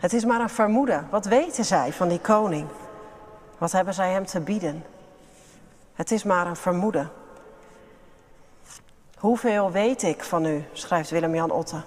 Het 0.00 0.12
is 0.12 0.24
maar 0.24 0.40
een 0.40 0.48
vermoeden. 0.48 1.06
Wat 1.10 1.24
weten 1.24 1.64
zij 1.64 1.92
van 1.92 2.08
die 2.08 2.20
koning? 2.20 2.68
Wat 3.58 3.72
hebben 3.72 3.94
zij 3.94 4.10
hem 4.10 4.26
te 4.26 4.40
bieden? 4.40 4.84
Het 5.94 6.10
is 6.10 6.22
maar 6.22 6.46
een 6.46 6.56
vermoeden. 6.56 7.10
Hoeveel 9.18 9.70
weet 9.70 10.02
ik 10.02 10.24
van 10.24 10.44
u, 10.44 10.64
schrijft 10.72 11.10
Willem-Jan 11.10 11.50
Otte. 11.50 11.82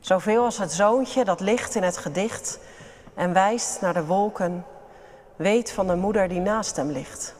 Zoveel 0.00 0.44
als 0.44 0.58
het 0.58 0.72
zoontje 0.72 1.24
dat 1.24 1.40
ligt 1.40 1.74
in 1.74 1.82
het 1.82 1.96
gedicht 1.96 2.58
en 3.14 3.32
wijst 3.32 3.80
naar 3.80 3.94
de 3.94 4.04
wolken, 4.04 4.64
weet 5.36 5.72
van 5.72 5.86
de 5.86 5.96
moeder 5.96 6.28
die 6.28 6.40
naast 6.40 6.76
hem 6.76 6.90
ligt. 6.90 7.34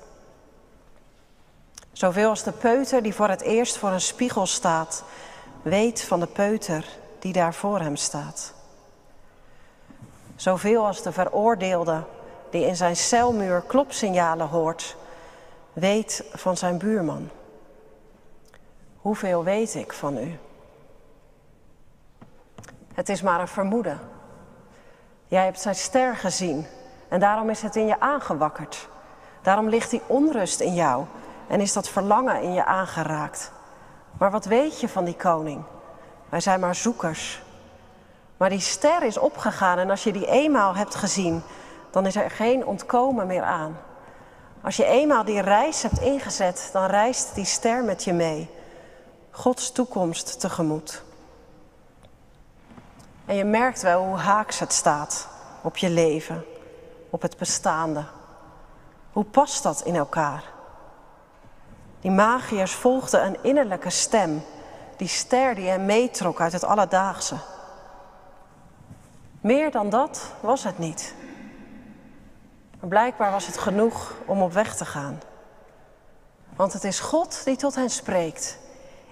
Zoveel 1.92 2.28
als 2.28 2.42
de 2.42 2.52
peuter 2.52 3.02
die 3.02 3.14
voor 3.14 3.28
het 3.28 3.40
eerst 3.40 3.76
voor 3.76 3.90
een 3.90 4.00
spiegel 4.00 4.46
staat, 4.46 5.04
weet 5.62 6.02
van 6.02 6.20
de 6.20 6.26
peuter 6.26 6.84
die 7.18 7.32
daar 7.32 7.54
voor 7.54 7.80
hem 7.80 7.96
staat. 7.96 8.54
Zoveel 10.36 10.86
als 10.86 11.02
de 11.02 11.12
veroordeelde 11.12 12.02
die 12.50 12.66
in 12.66 12.76
zijn 12.76 12.96
celmuur 12.96 13.62
klopsignalen 13.66 14.48
hoort, 14.48 14.96
weet 15.72 16.24
van 16.32 16.56
zijn 16.56 16.78
buurman. 16.78 17.28
Hoeveel 18.96 19.44
weet 19.44 19.74
ik 19.74 19.92
van 19.92 20.16
u? 20.18 20.38
Het 22.94 23.08
is 23.08 23.22
maar 23.22 23.40
een 23.40 23.48
vermoeden. 23.48 24.00
Jij 25.30 25.44
hebt 25.44 25.60
zijn 25.60 25.74
ster 25.74 26.16
gezien 26.16 26.66
en 27.08 27.20
daarom 27.20 27.50
is 27.50 27.62
het 27.62 27.76
in 27.76 27.86
je 27.86 28.00
aangewakkerd. 28.00 28.88
Daarom 29.42 29.68
ligt 29.68 29.90
die 29.90 30.02
onrust 30.06 30.60
in 30.60 30.74
jou 30.74 31.04
en 31.48 31.60
is 31.60 31.72
dat 31.72 31.88
verlangen 31.88 32.42
in 32.42 32.52
je 32.52 32.64
aangeraakt. 32.64 33.52
Maar 34.18 34.30
wat 34.30 34.44
weet 34.44 34.80
je 34.80 34.88
van 34.88 35.04
die 35.04 35.16
koning? 35.16 35.62
Wij 36.28 36.40
zijn 36.40 36.60
maar 36.60 36.74
zoekers. 36.74 37.42
Maar 38.36 38.48
die 38.48 38.60
ster 38.60 39.02
is 39.02 39.18
opgegaan 39.18 39.78
en 39.78 39.90
als 39.90 40.04
je 40.04 40.12
die 40.12 40.26
eenmaal 40.26 40.74
hebt 40.74 40.94
gezien, 40.94 41.42
dan 41.90 42.06
is 42.06 42.16
er 42.16 42.30
geen 42.30 42.66
ontkomen 42.66 43.26
meer 43.26 43.42
aan. 43.42 43.76
Als 44.62 44.76
je 44.76 44.84
eenmaal 44.84 45.24
die 45.24 45.40
reis 45.40 45.82
hebt 45.82 46.00
ingezet, 46.00 46.70
dan 46.72 46.86
reist 46.86 47.34
die 47.34 47.44
ster 47.44 47.84
met 47.84 48.04
je 48.04 48.12
mee. 48.12 48.50
Gods 49.30 49.72
toekomst 49.72 50.40
tegemoet. 50.40 51.02
En 53.30 53.36
je 53.36 53.44
merkt 53.44 53.82
wel 53.82 54.04
hoe 54.04 54.16
haaks 54.16 54.58
het 54.58 54.72
staat 54.72 55.28
op 55.62 55.76
je 55.76 55.90
leven, 55.90 56.44
op 57.10 57.22
het 57.22 57.36
bestaande. 57.36 58.04
Hoe 59.12 59.24
past 59.24 59.62
dat 59.62 59.80
in 59.80 59.96
elkaar? 59.96 60.44
Die 62.00 62.10
magiërs 62.10 62.72
volgden 62.72 63.26
een 63.26 63.42
innerlijke 63.42 63.90
stem, 63.90 64.42
die 64.96 65.08
ster 65.08 65.54
die 65.54 65.68
hem 65.68 65.84
meetrok 65.84 66.40
uit 66.40 66.52
het 66.52 66.64
alledaagse. 66.64 67.36
Meer 69.40 69.70
dan 69.70 69.90
dat 69.90 70.32
was 70.40 70.64
het 70.64 70.78
niet. 70.78 71.14
Maar 72.80 72.88
blijkbaar 72.88 73.30
was 73.30 73.46
het 73.46 73.58
genoeg 73.58 74.14
om 74.26 74.42
op 74.42 74.52
weg 74.52 74.76
te 74.76 74.84
gaan. 74.84 75.20
Want 76.56 76.72
het 76.72 76.84
is 76.84 77.00
God 77.00 77.44
die 77.44 77.56
tot 77.56 77.74
hen 77.74 77.90
spreekt. 77.90 78.58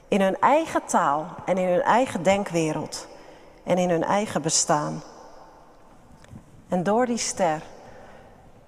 In 0.08 0.20
hun 0.20 0.40
eigen 0.40 0.84
taal 0.84 1.26
en 1.44 1.58
in 1.58 1.68
hun 1.68 1.82
eigen 1.82 2.22
denkwereld. 2.22 3.08
En 3.68 3.78
in 3.78 3.90
hun 3.90 4.04
eigen 4.04 4.42
bestaan. 4.42 5.02
En 6.68 6.82
door 6.82 7.06
die 7.06 7.18
ster 7.18 7.62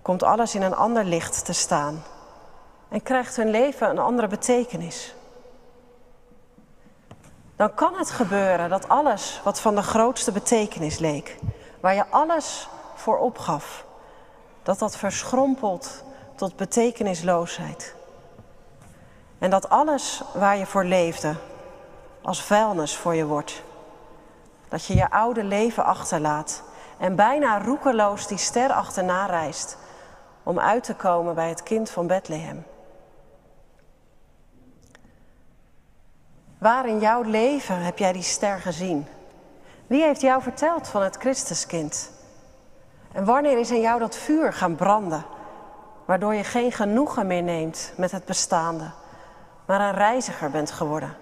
komt 0.03 0.23
alles 0.23 0.55
in 0.55 0.63
een 0.63 0.75
ander 0.75 1.05
licht 1.05 1.45
te 1.45 1.53
staan. 1.53 2.03
En 2.89 3.03
krijgt 3.03 3.37
hun 3.37 3.51
leven 3.51 3.91
een 3.91 3.99
andere 3.99 4.27
betekenis. 4.27 5.15
Dan 7.57 7.75
kan 7.75 7.95
het 7.95 8.11
gebeuren 8.11 8.69
dat 8.69 8.89
alles 8.89 9.41
wat 9.45 9.61
van 9.61 9.75
de 9.75 9.83
grootste 9.83 10.33
betekenis 10.33 10.99
leek, 10.99 11.39
waar 11.81 11.95
je 11.95 12.07
alles 12.07 12.69
voor 12.95 13.19
opgaf, 13.19 13.85
dat 14.63 14.79
dat 14.79 14.97
verschrompelt 14.97 16.05
tot 16.35 16.57
betekenisloosheid. 16.57 17.95
En 19.39 19.51
dat 19.51 19.69
alles 19.69 20.23
waar 20.35 20.57
je 20.57 20.67
voor 20.67 20.85
leefde 20.85 21.35
als 22.23 22.43
vuilnis 22.43 22.97
voor 22.97 23.15
je 23.15 23.27
wordt. 23.27 23.63
Dat 24.71 24.85
je 24.85 24.95
je 24.95 25.11
oude 25.11 25.45
leven 25.45 25.85
achterlaat 25.85 26.63
en 26.99 27.15
bijna 27.17 27.63
roekeloos 27.63 28.27
die 28.27 28.39
ster 28.39 28.73
achterna 28.73 29.27
reist 29.27 29.79
om 30.43 30.59
uit 30.59 30.85
te 30.85 30.95
komen 30.95 31.35
bij 31.35 31.49
het 31.49 31.63
kind 31.63 31.91
van 31.91 32.07
Bethlehem. 32.07 32.65
Waar 36.59 36.89
in 36.89 36.99
jouw 36.99 37.23
leven 37.23 37.83
heb 37.83 37.99
jij 37.99 38.13
die 38.13 38.23
ster 38.23 38.59
gezien? 38.59 39.07
Wie 39.87 40.03
heeft 40.03 40.21
jou 40.21 40.43
verteld 40.43 40.89
van 40.89 41.03
het 41.03 41.17
Christuskind? 41.17 42.11
En 43.13 43.25
wanneer 43.25 43.59
is 43.59 43.71
in 43.71 43.81
jou 43.81 43.99
dat 43.99 44.17
vuur 44.17 44.53
gaan 44.53 44.77
branden, 44.77 45.25
waardoor 46.05 46.35
je 46.35 46.45
geen 46.45 46.73
genoegen 46.73 47.27
meer 47.27 47.43
neemt 47.43 47.93
met 47.97 48.11
het 48.11 48.25
bestaande, 48.25 48.91
maar 49.67 49.81
een 49.81 49.95
reiziger 49.95 50.51
bent 50.51 50.71
geworden? 50.71 51.17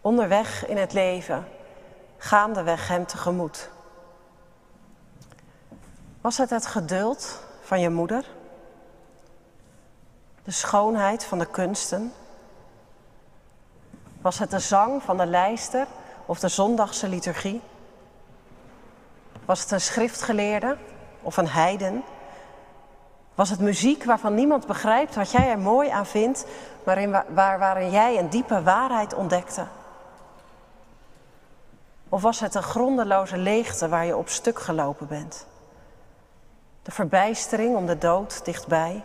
Onderweg 0.00 0.66
in 0.66 0.76
het 0.76 0.92
leven, 0.92 1.46
gaandeweg 2.18 2.88
hem 2.88 3.06
tegemoet. 3.06 3.70
Was 6.20 6.38
het 6.38 6.50
het 6.50 6.66
geduld 6.66 7.40
van 7.60 7.80
je 7.80 7.90
moeder? 7.90 8.24
De 10.42 10.50
schoonheid 10.50 11.24
van 11.24 11.38
de 11.38 11.46
kunsten? 11.46 12.12
Was 14.20 14.38
het 14.38 14.50
de 14.50 14.58
zang 14.58 15.02
van 15.02 15.16
de 15.16 15.26
lijster 15.26 15.86
of 16.26 16.38
de 16.38 16.48
zondagse 16.48 17.08
liturgie? 17.08 17.60
Was 19.44 19.60
het 19.60 19.70
een 19.70 19.80
schriftgeleerde 19.80 20.76
of 21.22 21.36
een 21.36 21.48
heiden? 21.48 22.02
Was 23.34 23.50
het 23.50 23.60
muziek 23.60 24.04
waarvan 24.04 24.34
niemand 24.34 24.66
begrijpt 24.66 25.14
wat 25.14 25.30
jij 25.30 25.50
er 25.50 25.58
mooi 25.58 25.88
aan 25.88 26.06
vindt, 26.06 26.46
waarin, 26.84 27.10
waar, 27.28 27.58
waarin 27.58 27.90
jij 27.90 28.18
een 28.18 28.28
diepe 28.28 28.62
waarheid 28.62 29.14
ontdekte? 29.14 29.66
Of 32.08 32.22
was 32.22 32.40
het 32.40 32.54
een 32.54 32.62
grondeloze 32.62 33.36
leegte 33.36 33.88
waar 33.88 34.04
je 34.04 34.16
op 34.16 34.28
stuk 34.28 34.58
gelopen 34.58 35.06
bent? 35.06 35.46
De 36.82 36.90
verbijstering 36.90 37.76
om 37.76 37.86
de 37.86 37.98
dood 37.98 38.44
dichtbij? 38.44 39.04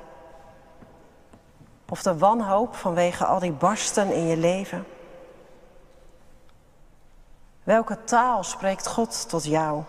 Of 1.90 2.02
de 2.02 2.18
wanhoop 2.18 2.76
vanwege 2.76 3.26
al 3.26 3.40
die 3.40 3.52
barsten 3.52 4.14
in 4.14 4.26
je 4.26 4.38
leven? 4.38 4.86
Welke 7.64 8.04
taal 8.04 8.44
spreekt 8.44 8.88
God 8.88 9.30
tot 9.30 9.44
jou? 9.44 9.84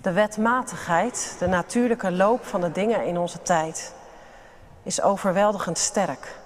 De 0.00 0.12
wetmatigheid, 0.12 1.36
de 1.38 1.46
natuurlijke 1.46 2.12
loop 2.12 2.44
van 2.44 2.60
de 2.60 2.72
dingen 2.72 3.04
in 3.04 3.18
onze 3.18 3.42
tijd, 3.42 3.94
is 4.82 5.02
overweldigend 5.02 5.78
sterk. 5.78 6.36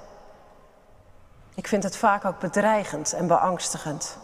Ik 1.54 1.68
vind 1.68 1.82
het 1.82 1.97
vaak 1.97 2.25
ook 2.25 2.38
bedreigend 2.38 3.12
en 3.12 3.26
beangstigend. 3.26 4.18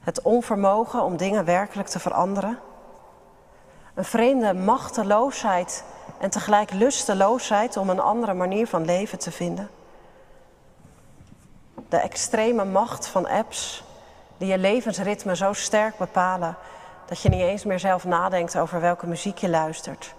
Het 0.00 0.22
onvermogen 0.22 1.02
om 1.02 1.16
dingen 1.16 1.44
werkelijk 1.44 1.88
te 1.88 1.98
veranderen. 1.98 2.58
Een 3.94 4.04
vreemde 4.04 4.54
machteloosheid 4.54 5.84
en 6.18 6.30
tegelijk 6.30 6.72
lusteloosheid 6.72 7.76
om 7.76 7.90
een 7.90 8.00
andere 8.00 8.34
manier 8.34 8.66
van 8.66 8.84
leven 8.84 9.18
te 9.18 9.32
vinden. 9.32 9.70
De 11.88 11.96
extreme 11.96 12.64
macht 12.64 13.06
van 13.06 13.28
apps 13.28 13.84
die 14.38 14.48
je 14.48 14.58
levensritme 14.58 15.36
zo 15.36 15.52
sterk 15.52 15.98
bepalen 15.98 16.56
dat 17.06 17.20
je 17.20 17.28
niet 17.28 17.40
eens 17.40 17.64
meer 17.64 17.78
zelf 17.78 18.04
nadenkt 18.04 18.58
over 18.58 18.80
welke 18.80 19.06
muziek 19.06 19.38
je 19.38 19.48
luistert, 19.48 20.14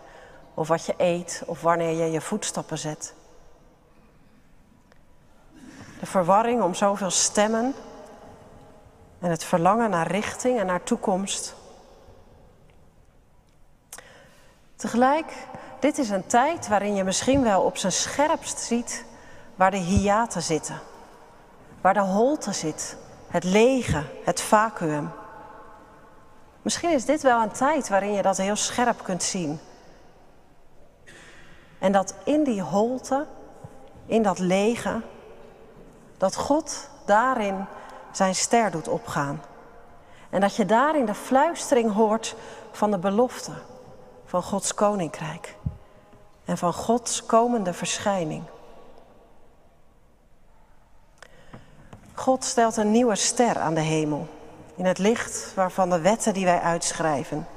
of 0.53 0.67
wat 0.67 0.85
je 0.85 0.93
eet, 0.97 1.43
of 1.45 1.61
wanneer 1.61 2.03
je 2.03 2.11
je 2.11 2.21
voetstappen 2.21 2.77
zet. 2.77 3.13
De 6.01 6.07
verwarring 6.07 6.61
om 6.61 6.73
zoveel 6.73 7.09
stemmen 7.09 7.73
en 9.19 9.29
het 9.29 9.43
verlangen 9.43 9.89
naar 9.89 10.07
richting 10.07 10.59
en 10.59 10.65
naar 10.65 10.83
toekomst. 10.83 11.55
Tegelijk, 14.75 15.33
dit 15.79 15.97
is 15.97 16.09
een 16.09 16.25
tijd 16.25 16.67
waarin 16.67 16.95
je 16.95 17.03
misschien 17.03 17.43
wel 17.43 17.61
op 17.61 17.77
zijn 17.77 17.91
scherpst 17.91 18.59
ziet 18.59 19.05
waar 19.55 19.71
de 19.71 19.77
hiaten 19.77 20.41
zitten, 20.41 20.79
waar 21.81 21.93
de 21.93 21.99
holte 21.99 22.53
zit, 22.53 22.97
het 23.27 23.43
lege, 23.43 24.03
het 24.23 24.41
vacuüm. 24.41 25.09
Misschien 26.61 26.91
is 26.91 27.05
dit 27.05 27.21
wel 27.21 27.41
een 27.41 27.51
tijd 27.51 27.89
waarin 27.89 28.13
je 28.13 28.21
dat 28.21 28.37
heel 28.37 28.55
scherp 28.55 29.03
kunt 29.03 29.23
zien. 29.23 29.59
En 31.79 31.91
dat 31.91 32.15
in 32.23 32.43
die 32.43 32.61
holte, 32.61 33.27
in 34.05 34.23
dat 34.23 34.39
lege, 34.39 35.01
dat 36.21 36.35
God 36.35 36.89
daarin 37.05 37.65
zijn 38.11 38.35
ster 38.35 38.71
doet 38.71 38.87
opgaan. 38.87 39.41
En 40.29 40.41
dat 40.41 40.55
je 40.55 40.65
daarin 40.65 41.05
de 41.05 41.13
fluistering 41.13 41.93
hoort 41.93 42.35
van 42.71 42.91
de 42.91 42.97
belofte 42.97 43.51
van 44.25 44.43
Gods 44.43 44.73
koninkrijk 44.73 45.55
en 46.45 46.57
van 46.57 46.73
Gods 46.73 47.25
komende 47.25 47.73
verschijning. 47.73 48.43
God 52.13 52.43
stelt 52.43 52.77
een 52.77 52.91
nieuwe 52.91 53.15
ster 53.15 53.59
aan 53.59 53.73
de 53.73 53.81
hemel, 53.81 54.27
in 54.75 54.85
het 54.85 54.97
licht 54.97 55.53
waarvan 55.55 55.89
de 55.89 56.01
wetten 56.01 56.33
die 56.33 56.45
wij 56.45 56.59
uitschrijven 56.59 57.47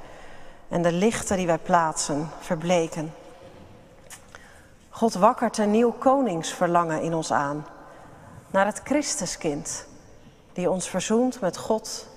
en 0.67 0.81
de 0.81 0.91
lichten 0.91 1.37
die 1.37 1.47
wij 1.47 1.59
plaatsen 1.59 2.29
verbleken. 2.39 3.13
God 4.89 5.13
wakkert 5.13 5.57
een 5.57 5.71
nieuw 5.71 5.91
koningsverlangen 5.91 7.01
in 7.01 7.13
ons 7.13 7.31
aan, 7.31 7.65
naar 8.55 8.65
het 8.65 8.81
Christuskind, 8.83 9.87
die 10.53 10.69
ons 10.69 10.89
verzoent 10.89 11.39
met 11.39 11.57
God 11.57 12.07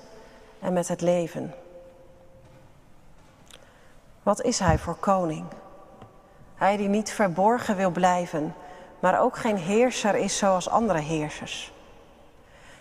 en 0.60 0.72
met 0.72 0.88
het 0.88 1.00
leven. 1.00 1.54
Wat 4.22 4.42
is 4.42 4.58
hij 4.58 4.78
voor 4.78 4.94
koning? 4.94 5.46
Hij 6.54 6.76
die 6.76 6.88
niet 6.88 7.10
verborgen 7.10 7.76
wil 7.76 7.90
blijven, 7.90 8.54
maar 8.98 9.20
ook 9.20 9.36
geen 9.36 9.56
heerser 9.56 10.14
is 10.14 10.38
zoals 10.38 10.68
andere 10.68 10.98
heersers. 10.98 11.72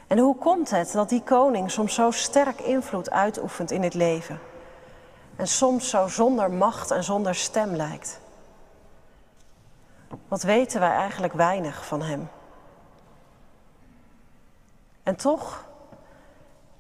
En 0.08 0.18
hoe 0.18 0.36
komt 0.36 0.70
het 0.70 0.92
dat 0.92 1.10
die 1.10 1.24
koning 1.24 1.72
soms 1.72 1.94
zo 1.94 2.12
sterk 2.12 2.62
invloed 2.62 3.10
uitoefent 3.10 3.72
in 3.72 3.84
het 3.84 3.94
leven 3.94 4.40
en 5.36 5.48
soms 5.48 5.90
zo 5.90 6.08
zonder 6.08 6.52
macht 6.52 6.92
en 6.92 7.04
zonder 7.04 7.36
stem 7.36 7.76
lijkt? 7.76 8.20
Wat 10.28 10.42
weten 10.42 10.80
wij 10.80 10.92
eigenlijk 10.92 11.34
weinig 11.34 11.86
van 11.86 12.02
hem? 12.02 12.30
En 15.08 15.16
toch, 15.16 15.64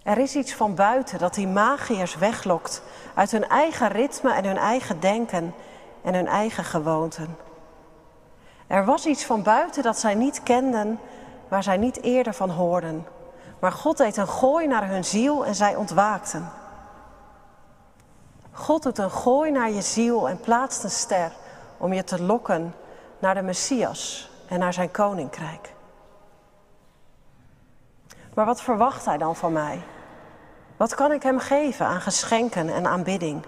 er 0.03 0.17
is 0.17 0.35
iets 0.35 0.53
van 0.53 0.75
buiten 0.75 1.19
dat 1.19 1.33
die 1.33 1.47
magiërs 1.47 2.15
weglokt 2.15 2.81
uit 3.15 3.31
hun 3.31 3.47
eigen 3.47 3.87
ritme 3.87 4.33
en 4.33 4.45
hun 4.45 4.57
eigen 4.57 4.99
denken 4.99 5.53
en 6.03 6.13
hun 6.13 6.27
eigen 6.27 6.63
gewoonten. 6.63 7.37
Er 8.67 8.85
was 8.85 9.05
iets 9.05 9.25
van 9.25 9.43
buiten 9.43 9.83
dat 9.83 9.99
zij 9.99 10.15
niet 10.15 10.43
kenden, 10.43 10.99
waar 11.47 11.63
zij 11.63 11.77
niet 11.77 12.01
eerder 12.01 12.33
van 12.33 12.49
hoorden. 12.49 13.05
Maar 13.59 13.71
God 13.71 13.97
deed 13.97 14.17
een 14.17 14.27
gooi 14.27 14.67
naar 14.67 14.89
hun 14.89 15.05
ziel 15.05 15.45
en 15.45 15.55
zij 15.55 15.75
ontwaakten. 15.75 16.49
God 18.51 18.83
doet 18.83 18.97
een 18.97 19.11
gooi 19.11 19.51
naar 19.51 19.71
je 19.71 19.81
ziel 19.81 20.29
en 20.29 20.39
plaatst 20.39 20.83
een 20.83 20.89
ster 20.89 21.31
om 21.77 21.93
je 21.93 22.03
te 22.03 22.23
lokken 22.23 22.75
naar 23.19 23.33
de 23.33 23.41
Messias 23.41 24.31
en 24.47 24.59
naar 24.59 24.73
zijn 24.73 24.91
koninkrijk. 24.91 25.75
Maar 28.37 28.45
wat 28.45 28.61
verwacht 28.61 29.05
hij 29.05 29.17
dan 29.17 29.35
van 29.35 29.51
mij? 29.51 29.81
Wat 30.75 30.95
kan 30.95 31.11
ik 31.11 31.23
hem 31.23 31.39
geven 31.39 31.85
aan 31.85 32.01
geschenken 32.01 32.69
en 32.69 32.87
aanbidding? 32.87 33.45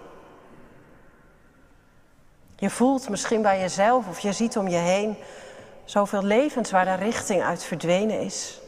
Je 2.55 2.69
voelt 2.69 3.09
misschien 3.09 3.41
bij 3.41 3.59
jezelf 3.59 4.07
of 4.07 4.19
je 4.19 4.31
ziet 4.31 4.57
om 4.57 4.67
je 4.67 4.77
heen 4.77 5.17
zoveel 5.85 6.23
levens 6.23 6.71
waar 6.71 6.85
de 6.85 6.93
richting 6.93 7.43
uit 7.43 7.63
verdwenen 7.63 8.19
is. 8.21 8.61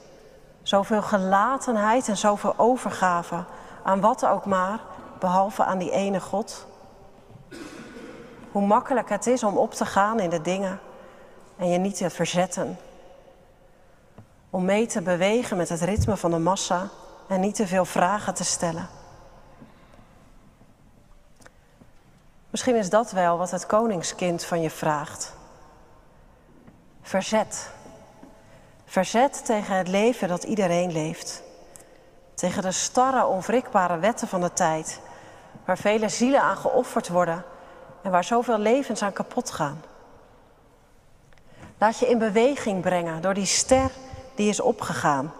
Zoveel 0.64 1.02
gelatenheid 1.02 2.08
en 2.08 2.18
zoveel 2.18 2.54
overgave 2.58 3.44
aan 3.84 4.02
wat 4.02 4.26
ook 4.26 4.46
maar, 4.46 4.80
behalve 5.20 5.64
aan 5.64 5.78
die 5.78 5.92
ene 5.92 6.20
God. 6.20 6.68
Hoe 8.52 8.66
makkelijk 8.66 9.10
het 9.10 9.28
is 9.28 9.44
om 9.44 9.58
op 9.58 9.74
te 9.74 9.86
gaan 9.86 10.20
in 10.20 10.30
de 10.30 10.42
dingen 10.42 10.80
en 11.58 11.70
je 11.70 11.78
niet 11.78 11.98
te 11.98 12.10
verzetten. 12.10 12.78
Om 14.52 14.66
mee 14.66 14.86
te 14.86 15.02
bewegen 15.02 15.58
met 15.58 15.70
het 15.70 15.82
ritme 15.82 16.18
van 16.18 16.32
de 16.32 16.38
massa 16.40 16.90
en 17.28 17.40
niet 17.40 17.56
te 17.56 17.68
veel 17.68 17.86
vragen 17.86 18.34
te 18.34 18.44
stellen. 18.44 18.90
Misschien 22.50 22.76
is 22.76 22.90
dat 22.90 23.12
wel 23.12 23.38
wat 23.38 23.52
het 23.52 23.66
koningskind 23.66 24.44
van 24.44 24.62
je 24.62 24.70
vraagt. 24.70 25.36
Verzet. 27.02 27.70
Verzet 28.86 29.46
tegen 29.46 29.76
het 29.76 29.88
leven 29.88 30.28
dat 30.28 30.44
iedereen 30.44 30.92
leeft. 30.92 31.44
Tegen 32.34 32.62
de 32.62 32.72
starre, 32.72 33.26
onwrikbare 33.26 33.98
wetten 33.98 34.28
van 34.28 34.42
de 34.42 34.54
tijd, 34.54 35.00
waar 35.66 35.78
vele 35.78 36.10
zielen 36.10 36.42
aan 36.42 36.58
geofferd 36.58 37.08
worden 37.08 37.44
en 38.02 38.12
waar 38.12 38.24
zoveel 38.24 38.58
levens 38.58 39.02
aan 39.02 39.14
kapot 39.14 39.52
gaan. 39.52 39.84
Laat 41.78 42.00
je 42.00 42.10
in 42.10 42.18
beweging 42.18 42.82
brengen 42.82 43.22
door 43.22 43.34
die 43.34 43.46
ster 43.46 43.92
die 44.36 44.50
is 44.50 44.60
opgegaan. 44.60 45.34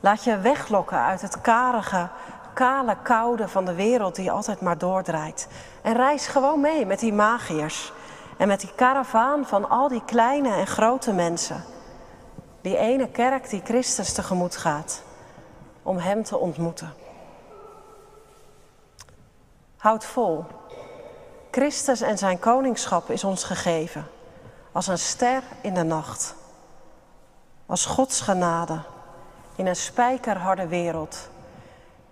Laat 0.00 0.24
je 0.24 0.38
weglokken 0.38 0.98
uit 0.98 1.22
het 1.22 1.40
karige, 1.40 2.08
kale 2.54 2.96
koude 3.02 3.48
van 3.48 3.64
de 3.64 3.74
wereld 3.74 4.14
die 4.14 4.30
altijd 4.30 4.60
maar 4.60 4.78
doordraait. 4.78 5.48
En 5.82 5.94
reis 5.94 6.26
gewoon 6.26 6.60
mee 6.60 6.86
met 6.86 6.98
die 6.98 7.12
magiërs 7.12 7.92
en 8.36 8.48
met 8.48 8.60
die 8.60 8.74
karavaan 8.74 9.46
van 9.46 9.68
al 9.68 9.88
die 9.88 10.04
kleine 10.04 10.54
en 10.54 10.66
grote 10.66 11.12
mensen. 11.12 11.64
Die 12.60 12.76
ene 12.76 13.08
kerk 13.08 13.50
die 13.50 13.62
Christus 13.64 14.12
tegemoet 14.12 14.56
gaat 14.56 15.02
om 15.82 15.96
Hem 15.96 16.22
te 16.22 16.36
ontmoeten. 16.36 16.92
Houd 19.76 20.04
vol. 20.04 20.44
Christus 21.50 22.00
en 22.00 22.18
zijn 22.18 22.38
koningschap 22.38 23.10
is 23.10 23.24
ons 23.24 23.44
gegeven 23.44 24.06
als 24.72 24.86
een 24.86 24.98
ster 24.98 25.42
in 25.60 25.74
de 25.74 25.82
nacht. 25.82 26.34
Als 27.68 27.86
Gods 27.86 28.20
genade 28.20 28.80
in 29.56 29.66
een 29.66 29.76
spijkerharde 29.76 30.66
wereld, 30.66 31.28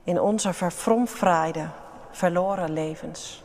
in 0.04 0.20
onze 0.20 0.52
verfromfraaide, 0.52 1.68
verloren 2.10 2.72
levens. 2.72 3.44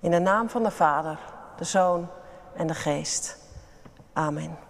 In 0.00 0.10
de 0.10 0.18
naam 0.18 0.48
van 0.48 0.62
de 0.62 0.70
Vader, 0.70 1.18
de 1.56 1.64
Zoon 1.64 2.08
en 2.56 2.66
de 2.66 2.74
Geest. 2.74 3.38
Amen. 4.12 4.63